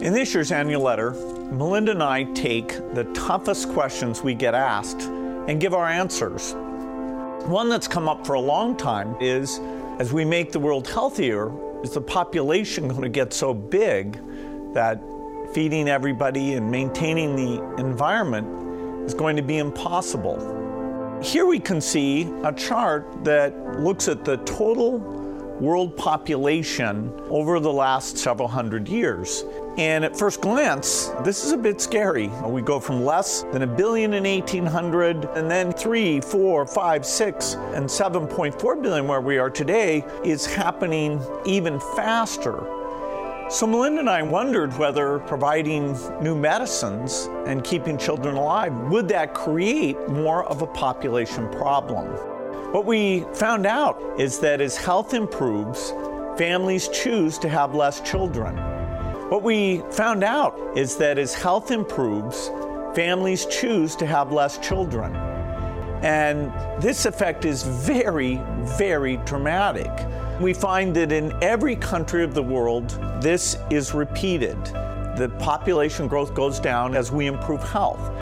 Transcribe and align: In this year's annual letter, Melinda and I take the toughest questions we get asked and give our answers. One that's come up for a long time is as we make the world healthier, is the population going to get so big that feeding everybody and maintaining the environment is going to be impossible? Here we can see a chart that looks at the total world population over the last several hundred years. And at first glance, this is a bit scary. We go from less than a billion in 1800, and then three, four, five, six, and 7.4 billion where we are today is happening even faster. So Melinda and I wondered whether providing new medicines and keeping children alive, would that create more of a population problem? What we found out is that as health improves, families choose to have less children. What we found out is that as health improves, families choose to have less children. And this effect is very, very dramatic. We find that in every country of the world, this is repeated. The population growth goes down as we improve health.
In 0.00 0.14
this 0.14 0.32
year's 0.32 0.50
annual 0.50 0.80
letter, 0.80 1.10
Melinda 1.52 1.92
and 1.92 2.02
I 2.02 2.24
take 2.32 2.68
the 2.94 3.04
toughest 3.12 3.68
questions 3.68 4.22
we 4.22 4.32
get 4.32 4.54
asked 4.54 5.02
and 5.02 5.60
give 5.60 5.74
our 5.74 5.86
answers. 5.86 6.54
One 7.46 7.68
that's 7.68 7.86
come 7.86 8.08
up 8.08 8.26
for 8.26 8.32
a 8.32 8.40
long 8.40 8.78
time 8.78 9.14
is 9.20 9.60
as 9.98 10.10
we 10.10 10.24
make 10.24 10.52
the 10.52 10.58
world 10.58 10.88
healthier, 10.88 11.52
is 11.84 11.90
the 11.90 12.00
population 12.00 12.88
going 12.88 13.02
to 13.02 13.10
get 13.10 13.34
so 13.34 13.52
big 13.52 14.18
that 14.72 15.02
feeding 15.52 15.86
everybody 15.86 16.54
and 16.54 16.70
maintaining 16.70 17.36
the 17.36 17.62
environment 17.76 19.04
is 19.06 19.12
going 19.12 19.36
to 19.36 19.42
be 19.42 19.58
impossible? 19.58 21.20
Here 21.22 21.44
we 21.44 21.58
can 21.58 21.78
see 21.78 22.22
a 22.42 22.54
chart 22.54 23.22
that 23.24 23.78
looks 23.78 24.08
at 24.08 24.24
the 24.24 24.38
total 24.38 25.19
world 25.60 25.96
population 25.96 27.12
over 27.28 27.60
the 27.60 27.72
last 27.72 28.16
several 28.16 28.48
hundred 28.48 28.88
years. 28.88 29.44
And 29.76 30.04
at 30.04 30.16
first 30.16 30.40
glance, 30.40 31.12
this 31.22 31.44
is 31.44 31.52
a 31.52 31.56
bit 31.56 31.80
scary. 31.80 32.28
We 32.44 32.62
go 32.62 32.80
from 32.80 33.04
less 33.04 33.42
than 33.52 33.62
a 33.62 33.66
billion 33.66 34.14
in 34.14 34.24
1800, 34.24 35.26
and 35.36 35.50
then 35.50 35.72
three, 35.72 36.20
four, 36.20 36.66
five, 36.66 37.04
six, 37.04 37.54
and 37.74 37.86
7.4 37.86 38.82
billion 38.82 39.06
where 39.06 39.20
we 39.20 39.38
are 39.38 39.50
today 39.50 40.04
is 40.24 40.46
happening 40.46 41.20
even 41.44 41.78
faster. 41.94 42.66
So 43.50 43.66
Melinda 43.66 44.00
and 44.00 44.08
I 44.08 44.22
wondered 44.22 44.76
whether 44.78 45.18
providing 45.20 45.98
new 46.22 46.36
medicines 46.36 47.28
and 47.46 47.64
keeping 47.64 47.98
children 47.98 48.36
alive, 48.36 48.72
would 48.90 49.08
that 49.08 49.34
create 49.34 49.98
more 50.08 50.44
of 50.44 50.62
a 50.62 50.68
population 50.68 51.48
problem? 51.50 52.06
What 52.72 52.86
we 52.86 53.26
found 53.32 53.66
out 53.66 54.00
is 54.16 54.38
that 54.38 54.60
as 54.60 54.76
health 54.76 55.12
improves, 55.12 55.92
families 56.38 56.86
choose 56.86 57.36
to 57.38 57.48
have 57.48 57.74
less 57.74 58.00
children. 58.00 58.56
What 59.28 59.42
we 59.42 59.82
found 59.90 60.22
out 60.22 60.56
is 60.76 60.94
that 60.98 61.18
as 61.18 61.34
health 61.34 61.72
improves, 61.72 62.48
families 62.94 63.46
choose 63.46 63.96
to 63.96 64.06
have 64.06 64.30
less 64.30 64.56
children. 64.58 65.16
And 66.04 66.52
this 66.80 67.06
effect 67.06 67.44
is 67.44 67.64
very, 67.64 68.40
very 68.78 69.16
dramatic. 69.18 69.90
We 70.40 70.54
find 70.54 70.94
that 70.94 71.10
in 71.10 71.36
every 71.42 71.74
country 71.74 72.22
of 72.22 72.34
the 72.34 72.42
world, 72.42 72.90
this 73.20 73.56
is 73.70 73.94
repeated. 73.94 74.64
The 75.16 75.34
population 75.40 76.06
growth 76.06 76.34
goes 76.34 76.60
down 76.60 76.94
as 76.94 77.10
we 77.10 77.26
improve 77.26 77.68
health. 77.68 78.12